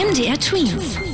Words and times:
MDR 0.00 0.38
Twins. 0.38 1.09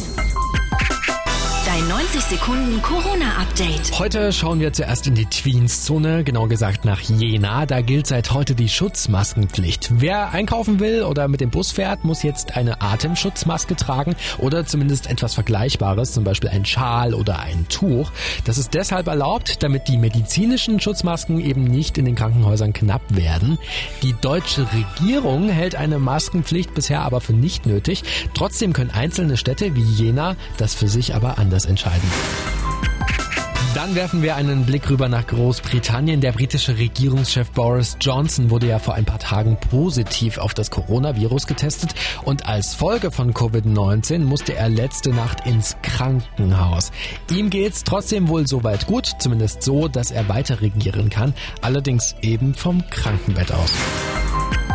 Dein 1.86 1.98
90 1.98 2.20
Sekunden 2.22 2.82
Corona-Update. 2.82 3.98
Heute 3.98 4.32
schauen 4.32 4.58
wir 4.58 4.72
zuerst 4.72 5.06
in 5.06 5.14
die 5.14 5.26
Tweens-Zone, 5.26 6.24
genau 6.24 6.48
gesagt 6.48 6.84
nach 6.84 7.00
Jena. 7.00 7.64
Da 7.64 7.80
gilt 7.80 8.08
seit 8.08 8.32
heute 8.32 8.56
die 8.56 8.68
Schutzmaskenpflicht. 8.68 9.90
Wer 9.92 10.32
einkaufen 10.32 10.80
will 10.80 11.02
oder 11.02 11.28
mit 11.28 11.40
dem 11.40 11.50
Bus 11.50 11.70
fährt, 11.70 12.04
muss 12.04 12.24
jetzt 12.24 12.56
eine 12.56 12.80
Atemschutzmaske 12.80 13.76
tragen 13.76 14.16
oder 14.38 14.66
zumindest 14.66 15.08
etwas 15.08 15.34
Vergleichbares, 15.34 16.12
zum 16.12 16.24
Beispiel 16.24 16.50
ein 16.50 16.64
Schal 16.64 17.14
oder 17.14 17.38
ein 17.38 17.68
Tuch. 17.68 18.10
Das 18.44 18.58
ist 18.58 18.74
deshalb 18.74 19.06
erlaubt, 19.06 19.62
damit 19.62 19.86
die 19.86 19.98
medizinischen 19.98 20.80
Schutzmasken 20.80 21.38
eben 21.40 21.62
nicht 21.64 21.98
in 21.98 22.04
den 22.04 22.16
Krankenhäusern 22.16 22.72
knapp 22.72 23.02
werden. 23.10 23.58
Die 24.02 24.14
deutsche 24.20 24.66
Regierung 24.72 25.48
hält 25.48 25.76
eine 25.76 26.00
Maskenpflicht 26.00 26.74
bisher 26.74 27.02
aber 27.02 27.20
für 27.20 27.34
nicht 27.34 27.64
nötig. 27.66 28.02
Trotzdem 28.34 28.72
können 28.72 28.90
einzelne 28.90 29.36
Städte 29.36 29.76
wie 29.76 29.82
Jena 29.82 30.34
das 30.56 30.74
für 30.74 30.88
sich 30.88 31.14
aber 31.14 31.38
anders 31.38 31.64
entscheiden. 31.64 31.75
Dann 33.76 33.94
werfen 33.94 34.22
wir 34.22 34.36
einen 34.36 34.64
Blick 34.64 34.88
rüber 34.88 35.10
nach 35.10 35.26
Großbritannien. 35.26 36.22
Der 36.22 36.32
britische 36.32 36.78
Regierungschef 36.78 37.50
Boris 37.50 37.98
Johnson 38.00 38.48
wurde 38.48 38.68
ja 38.68 38.78
vor 38.78 38.94
ein 38.94 39.04
paar 39.04 39.18
Tagen 39.18 39.58
positiv 39.68 40.38
auf 40.38 40.54
das 40.54 40.70
Coronavirus 40.70 41.46
getestet 41.46 41.90
und 42.24 42.48
als 42.48 42.72
Folge 42.72 43.10
von 43.10 43.34
Covid-19 43.34 44.20
musste 44.20 44.54
er 44.54 44.70
letzte 44.70 45.10
Nacht 45.10 45.46
ins 45.46 45.76
Krankenhaus. 45.82 46.90
Ihm 47.30 47.50
geht's 47.50 47.84
trotzdem 47.84 48.28
wohl 48.28 48.46
soweit 48.46 48.86
gut, 48.86 49.10
zumindest 49.18 49.62
so, 49.62 49.88
dass 49.88 50.10
er 50.10 50.26
weiter 50.30 50.62
regieren 50.62 51.10
kann, 51.10 51.34
allerdings 51.60 52.16
eben 52.22 52.54
vom 52.54 52.82
Krankenbett 52.88 53.52
aus. 53.52 53.72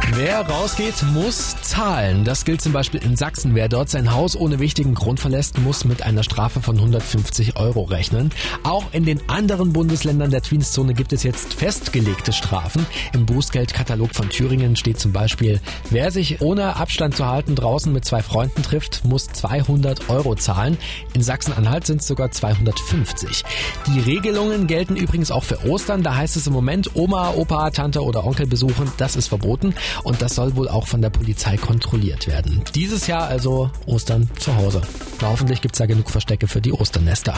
Wer 0.09 0.41
rausgeht, 0.41 1.03
muss 1.13 1.55
zahlen. 1.61 2.25
Das 2.25 2.43
gilt 2.43 2.61
zum 2.61 2.73
Beispiel 2.73 3.01
in 3.01 3.15
Sachsen. 3.15 3.55
Wer 3.55 3.69
dort 3.69 3.89
sein 3.89 4.13
Haus 4.13 4.35
ohne 4.35 4.59
wichtigen 4.59 4.93
Grund 4.93 5.19
verlässt, 5.19 5.57
muss 5.59 5.85
mit 5.85 6.03
einer 6.03 6.23
Strafe 6.23 6.59
von 6.61 6.75
150 6.75 7.55
Euro 7.55 7.83
rechnen. 7.83 8.31
Auch 8.63 8.85
in 8.91 9.05
den 9.05 9.21
anderen 9.29 9.71
Bundesländern 9.71 10.29
der 10.29 10.41
Tweenszone 10.41 10.93
gibt 10.93 11.13
es 11.13 11.23
jetzt 11.23 11.53
festgelegte 11.53 12.33
Strafen. 12.33 12.85
Im 13.13 13.25
Bußgeldkatalog 13.25 14.13
von 14.13 14.29
Thüringen 14.29 14.75
steht 14.75 14.99
zum 14.99 15.13
Beispiel, 15.13 15.61
wer 15.89 16.11
sich 16.11 16.41
ohne 16.41 16.75
Abstand 16.75 17.15
zu 17.15 17.25
halten 17.25 17.55
draußen 17.55 17.91
mit 17.93 18.03
zwei 18.03 18.21
Freunden 18.21 18.63
trifft, 18.63 19.05
muss 19.05 19.27
200 19.27 20.09
Euro 20.09 20.35
zahlen. 20.35 20.77
In 21.13 21.23
Sachsen-Anhalt 21.23 21.87
sind 21.87 22.01
es 22.01 22.07
sogar 22.07 22.31
250. 22.31 23.43
Die 23.87 23.99
Regelungen 23.99 24.67
gelten 24.67 24.97
übrigens 24.97 25.31
auch 25.31 25.43
für 25.43 25.65
Ostern. 25.69 26.03
Da 26.03 26.15
heißt 26.15 26.35
es 26.35 26.47
im 26.47 26.53
Moment 26.53 26.95
Oma, 26.95 27.31
Opa, 27.31 27.69
Tante 27.69 28.03
oder 28.03 28.25
Onkel 28.25 28.45
besuchen. 28.45 28.91
Das 28.97 29.15
ist 29.15 29.27
verboten 29.27 29.73
und 30.03 30.21
das 30.21 30.35
soll 30.35 30.55
wohl 30.55 30.69
auch 30.69 30.87
von 30.87 31.01
der 31.01 31.09
Polizei 31.09 31.57
kontrolliert 31.57 32.27
werden. 32.27 32.63
Dieses 32.75 33.07
Jahr 33.07 33.27
also 33.27 33.71
Ostern 33.85 34.29
zu 34.39 34.55
Hause. 34.55 34.81
Na, 35.21 35.29
hoffentlich 35.29 35.61
gibt's 35.61 35.79
da 35.79 35.85
genug 35.85 36.09
Verstecke 36.09 36.47
für 36.47 36.61
die 36.61 36.73
Osternester. 36.73 37.33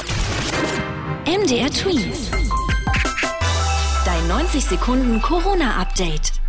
MDR 1.26 1.70
Twins. 1.72 2.30
Dein 4.06 4.28
90 4.28 4.66
Sekunden 4.66 5.22
Corona-Update. 5.22 6.43